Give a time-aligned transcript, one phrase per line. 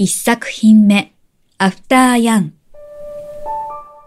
[0.00, 1.10] 一作品目
[1.58, 2.52] アフターヤン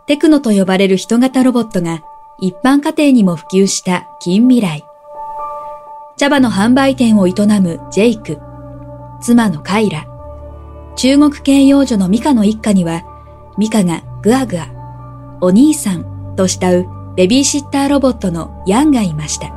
[0.07, 2.01] テクノと呼ばれる人型ロボットが
[2.39, 4.85] 一般家庭にも普及した近未来。
[6.15, 8.39] 茶葉の販売店を営むジェイク、
[9.21, 10.05] 妻のカイラ、
[10.95, 13.03] 中国系幼女のミカの一家には、
[13.57, 14.69] ミカがグアグア、
[15.41, 19.47] お兄さんと慕うベビーシッターロボットのヤンがいました。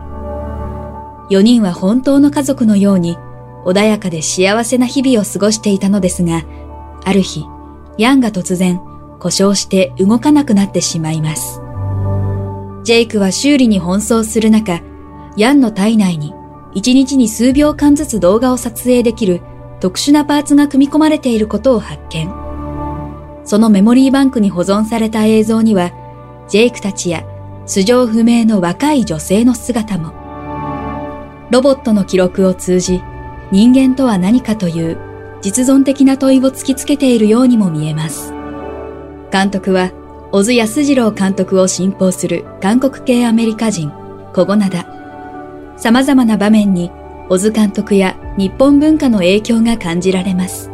[1.30, 3.16] 4人は本当の家族のように
[3.64, 6.44] 穏やかで幸せな日々を過ごしていたのですが、
[7.04, 7.44] ある日、
[7.98, 8.80] ヤンが突然
[9.18, 11.60] 故障して動かなくなってしまいます。
[12.82, 14.80] ジェイクは修理に奔走する中、
[15.36, 16.34] ヤンの体内に
[16.74, 19.40] 1日に数秒間ずつ動画を撮影できる
[19.80, 22.30] 特殊なパーツが組み込まれていることを発見。
[23.44, 25.92] そのメモリーバンクに保存された映像には、
[26.48, 27.24] ジェイクたちや
[27.66, 30.12] 素性不明の若い女性の姿も。
[31.50, 33.02] ロボットの記録を通じ、
[33.54, 34.98] 人間とは何かという
[35.40, 38.32] 実存的な問いを突きつけているようにも見えます。
[39.30, 39.92] 監督は
[40.32, 43.92] 小津安二郎監督を信奉する韓国系アメリカ人、
[44.34, 44.84] 小ナダ。
[45.76, 46.90] 様々な場面に
[47.28, 50.68] 小津監督や日本文化の影響が感じられます。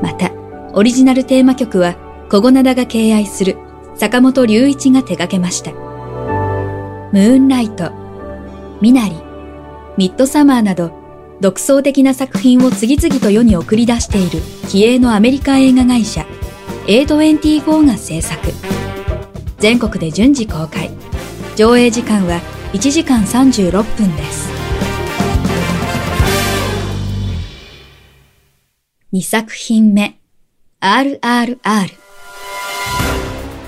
[0.00, 0.32] また、
[0.72, 1.96] オリジナルテーマ曲は
[2.30, 3.58] 小ナダが敬愛する
[3.94, 5.72] 坂本龍一が手掛けました。
[5.72, 7.92] ムーンライト、
[8.80, 9.16] ミナリ、
[9.98, 10.98] ミッドサマーなど
[11.40, 16.26] 独創的な作品を次々と世に送り出している気鋭のアメリカ映画会社
[16.86, 18.52] A24 が制作。
[19.58, 20.90] 全国で順次公開。
[21.56, 22.40] 上映時間は
[22.72, 24.50] 1時間36分です。
[29.12, 30.16] 2作品目。
[30.80, 31.58] RRR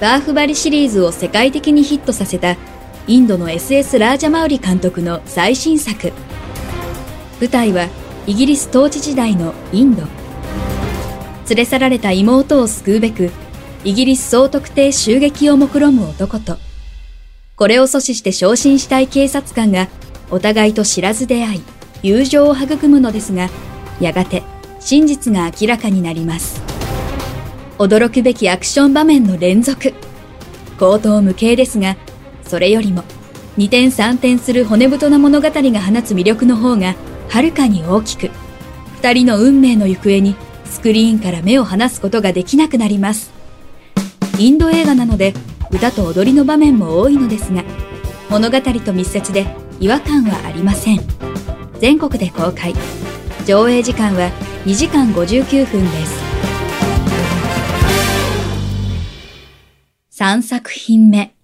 [0.00, 2.56] バーフバリシリーズを世界的にヒットさせた
[3.06, 6.12] インドの SS ラージャマウリ監督の最新作。
[7.42, 7.88] 舞台は
[8.28, 10.03] イギリス統治時代のインド
[11.48, 13.32] 連れ去られた妹を救うべく、
[13.82, 16.56] イギリス総督邸襲撃を目論む男と、
[17.56, 19.88] これを阻止して昇進したい警察官が、
[20.30, 21.62] お互いと知らず出会い、
[22.04, 23.50] 友情を育むのですが、
[24.00, 24.44] やがて
[24.78, 26.62] 真実が明らかになります。
[27.78, 29.94] 驚くべきアクション場面の連続。
[30.78, 31.97] 口頭無形ですが、
[32.47, 33.03] それよりも、
[33.56, 36.94] 二点三点する骨太な物語が放つ魅力の方が、
[37.32, 38.31] はるかに大きく、
[38.97, 43.32] 二人の運命の行方にスクリーンから目を離すことができなくなります。
[44.38, 45.32] インド映画なので
[45.71, 47.65] 歌と踊りの場面も多いのですが、
[48.28, 49.47] 物語と密接で
[49.81, 51.00] 違和感はありません。
[51.81, 52.75] 全国で公開。
[53.47, 54.31] 上映時間は
[54.66, 56.22] 2時間59分です。
[60.21, 61.34] 3作品目。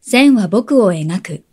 [0.00, 1.44] 線は僕を描く。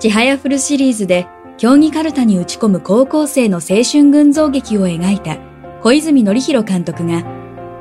[0.00, 1.28] ちはやふるシリーズで
[1.62, 5.38] 競技カルタに打ち込む高校生の青春群像劇を描いた
[5.80, 7.22] 小泉則弘監督が、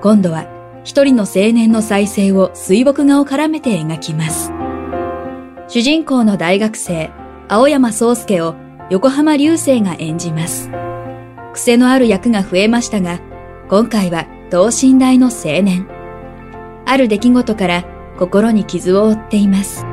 [0.03, 0.45] 今度は
[0.83, 4.51] 一人の青年の再生を水墨画を絡めて描きます。
[5.67, 7.09] 主人公の大学生、
[7.47, 8.53] 青山宗介を
[8.91, 10.69] 横浜流星が演じます。
[11.51, 13.19] 癖のある役が増えましたが、
[13.67, 15.87] 今回は等身大の青年。
[16.85, 17.85] ある出来事から
[18.19, 19.83] 心に傷を負っています。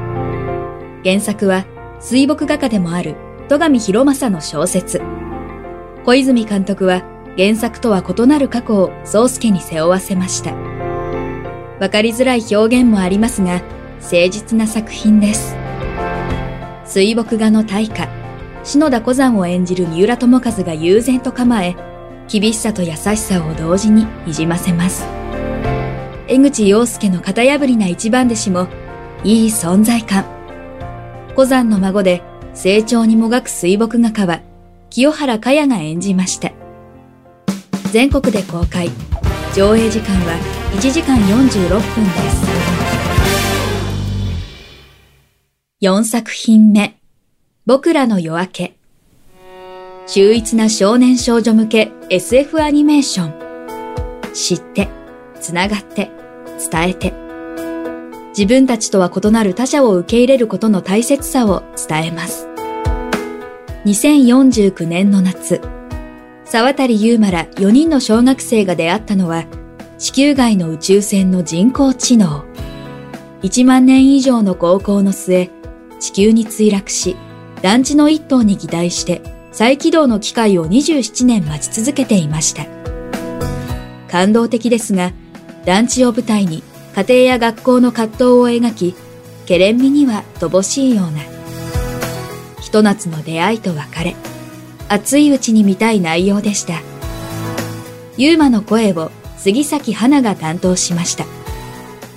[1.05, 1.65] 原作は
[2.01, 3.17] 水墨画家でもある
[3.49, 5.01] 戸上博正の小説。
[6.05, 7.03] 小泉監督は
[7.39, 10.55] 原作とは異なる過去を宗介に背負わせました。
[11.81, 13.63] わかりづらい表現もありますが、
[14.03, 15.57] 誠実な作品です。
[16.85, 18.09] 水墨画の大家、
[18.65, 21.75] 篠田小山を演じる三浦智和が悠然と構え、
[22.29, 25.07] 厳しさと優しさを同時にいじませます。
[26.27, 28.69] 江口洋介の型破りな一番弟子も、
[29.25, 30.27] いい存在感。
[31.35, 32.23] 小山の孫で
[32.59, 34.41] 成長にもがく水墨画家は、
[34.91, 36.51] 清原かやが演じました。
[37.93, 38.91] 全国で公開。
[39.55, 40.37] 上映時間は
[40.73, 42.47] 1時間46分です。
[45.83, 46.97] 4作品目。
[47.65, 48.77] 僕らの夜明け。
[50.09, 54.33] 秀逸な少年少女向け SF アニメーション。
[54.35, 54.89] 知って
[55.41, 56.11] つながって
[56.73, 57.15] 伝えて。
[58.31, 62.48] 自分たちとは異なる他者を受け入れることの大切さを伝えます。
[63.85, 65.61] 2049年の夏
[66.45, 69.45] 沢渡優馬ら4人の小学生が出会ったのは、
[69.99, 72.45] 地球外の宇宙船の人工知能。
[73.43, 75.51] 1万年以上の航行の末、
[76.01, 77.17] 地球に墜落し、
[77.63, 79.23] 団地の一頭に擬態して
[79.53, 82.67] 再起動の機会を27年待ち続けていました。
[84.11, 85.13] 感動的ですが、
[85.65, 86.65] 団地を舞台に
[86.97, 88.97] 家庭や学校の葛藤を描き、
[89.47, 91.38] ケレン味には乏しいような。
[92.69, 94.15] ひと夏の出会いと別れ、
[94.91, 96.83] 熱いうちに見たい内容でした。
[98.19, 101.25] ユーマの声を杉咲花が担当しました。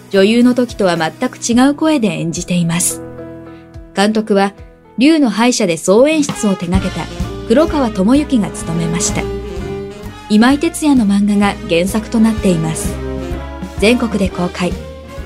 [0.10, 3.02] 女優の時とは全く違う声で演じています。
[3.96, 4.52] 監督は、
[4.98, 7.06] 竜の敗者で総演出を手掛けた
[7.48, 9.22] 黒川智之が務めました。
[10.30, 12.94] 今井哲也の漫画が原作となっています。
[13.80, 14.74] 全国で公開。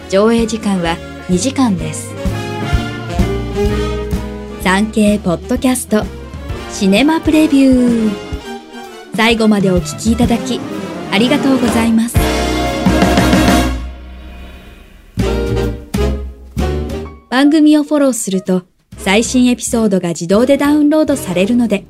[0.07, 0.98] 上映時間は
[1.30, 2.14] 2時間です。
[4.65, 6.03] 産経ポッドキャスト
[6.71, 10.59] シネマプレビュー最後までお聞きいただき
[11.12, 12.17] ありがとうございます
[17.29, 18.63] 番組をフォローすると
[18.97, 21.85] 最新エピソードが自動でダウンロードされるので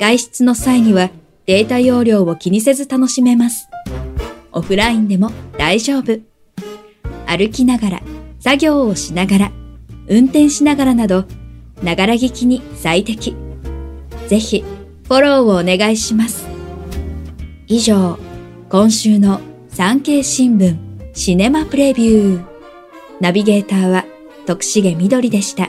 [0.00, 1.10] 外出の際には
[1.44, 3.68] データ容量を気にせず楽しめます。
[4.52, 6.18] オフラインでも大丈夫。
[7.26, 8.02] 歩きながら、
[8.40, 9.52] 作業をしながら、
[10.08, 11.24] 運転しながらなど、
[11.82, 13.36] ながら聞きに最適。
[14.26, 14.64] ぜひ、
[15.06, 16.46] フォローをお願いします。
[17.66, 18.18] 以上、
[18.68, 20.76] 今週の産経新聞
[21.14, 22.44] シネマプレビュー。
[23.20, 24.04] ナビゲーターは
[24.46, 25.68] 徳重みどりでした。